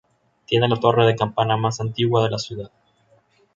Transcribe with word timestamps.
Tiene 0.47 0.67
la 0.67 0.77
torre 0.79 1.05
de 1.05 1.15
campana 1.15 1.57
más 1.57 1.79
antigua 1.79 2.23
de 2.23 2.31
la 2.31 2.39
ciudad. 2.39 2.71